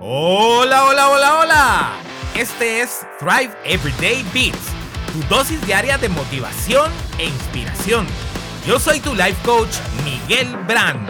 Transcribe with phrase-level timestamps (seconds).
[0.00, 1.92] Hola, hola, hola, hola.
[2.36, 4.72] Este es Thrive Everyday Beats,
[5.12, 8.06] tu dosis diaria de motivación e inspiración.
[8.66, 9.72] Yo soy tu life coach,
[10.04, 11.08] Miguel Brand.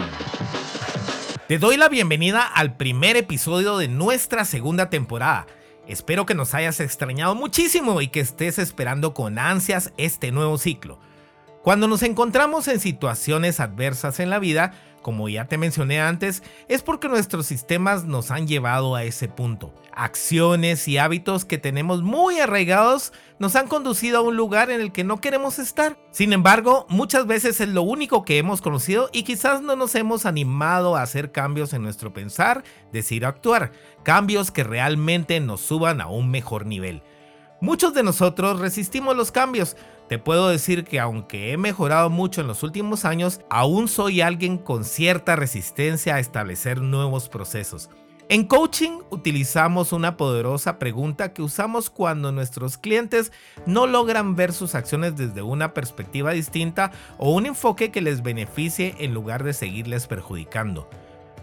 [1.47, 5.47] Te doy la bienvenida al primer episodio de nuestra segunda temporada.
[5.87, 10.99] Espero que nos hayas extrañado muchísimo y que estés esperando con ansias este nuevo ciclo.
[11.65, 16.83] Cuando nos encontramos en situaciones adversas en la vida, como ya te mencioné antes, es
[16.83, 19.73] porque nuestros sistemas nos han llevado a ese punto.
[19.91, 24.91] Acciones y hábitos que tenemos muy arraigados nos han conducido a un lugar en el
[24.91, 25.97] que no queremos estar.
[26.11, 30.27] Sin embargo, muchas veces es lo único que hemos conocido y quizás no nos hemos
[30.27, 33.71] animado a hacer cambios en nuestro pensar, decir o actuar,
[34.03, 37.01] cambios que realmente nos suban a un mejor nivel.
[37.61, 39.77] Muchos de nosotros resistimos los cambios,
[40.09, 44.57] te puedo decir que aunque he mejorado mucho en los últimos años, aún soy alguien
[44.57, 47.89] con cierta resistencia a establecer nuevos procesos.
[48.27, 53.31] En coaching utilizamos una poderosa pregunta que usamos cuando nuestros clientes
[53.67, 58.95] no logran ver sus acciones desde una perspectiva distinta o un enfoque que les beneficie
[58.99, 60.89] en lugar de seguirles perjudicando.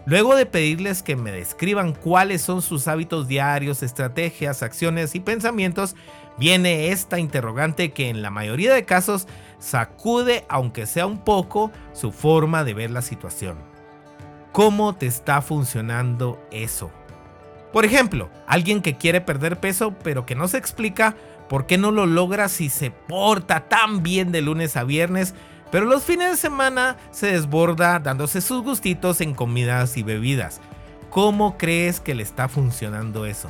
[0.05, 5.95] Luego de pedirles que me describan cuáles son sus hábitos diarios, estrategias, acciones y pensamientos,
[6.37, 9.27] viene esta interrogante que en la mayoría de casos
[9.59, 13.57] sacude, aunque sea un poco, su forma de ver la situación.
[14.51, 16.91] ¿Cómo te está funcionando eso?
[17.71, 21.15] Por ejemplo, alguien que quiere perder peso pero que no se explica
[21.47, 25.33] por qué no lo logra si se porta tan bien de lunes a viernes,
[25.73, 30.61] pero los fines de semana se desborda dándose sus gustitos en comidas y bebidas.
[31.09, 33.49] ¿Cómo crees que le está funcionando eso?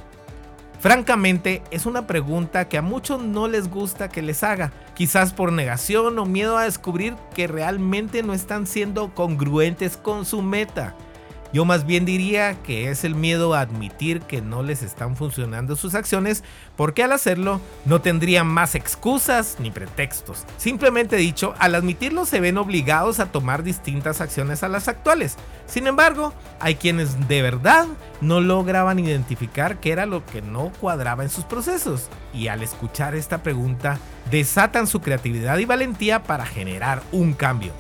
[0.79, 5.51] Francamente, es una pregunta que a muchos no les gusta que les haga, quizás por
[5.51, 10.95] negación o miedo a descubrir que realmente no están siendo congruentes con su meta.
[11.53, 15.75] Yo más bien diría que es el miedo a admitir que no les están funcionando
[15.75, 16.43] sus acciones
[16.75, 20.45] porque al hacerlo no tendrían más excusas ni pretextos.
[20.57, 25.37] Simplemente dicho, al admitirlo se ven obligados a tomar distintas acciones a las actuales.
[25.67, 27.85] Sin embargo, hay quienes de verdad
[28.19, 33.13] no lograban identificar qué era lo que no cuadraba en sus procesos y al escuchar
[33.13, 33.99] esta pregunta
[34.31, 37.73] desatan su creatividad y valentía para generar un cambio.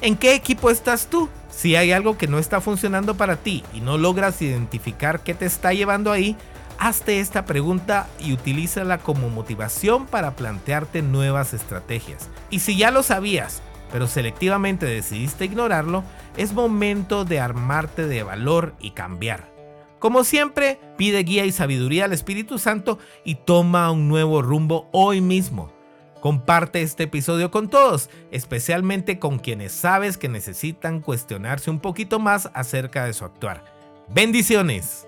[0.00, 1.28] ¿En qué equipo estás tú?
[1.56, 5.46] Si hay algo que no está funcionando para ti y no logras identificar qué te
[5.46, 6.36] está llevando ahí,
[6.78, 12.28] hazte esta pregunta y utilízala como motivación para plantearte nuevas estrategias.
[12.50, 16.04] Y si ya lo sabías, pero selectivamente decidiste ignorarlo,
[16.36, 19.50] es momento de armarte de valor y cambiar.
[19.98, 25.22] Como siempre, pide guía y sabiduría al Espíritu Santo y toma un nuevo rumbo hoy
[25.22, 25.72] mismo.
[26.20, 32.50] Comparte este episodio con todos, especialmente con quienes sabes que necesitan cuestionarse un poquito más
[32.54, 33.64] acerca de su actuar.
[34.08, 35.06] Bendiciones.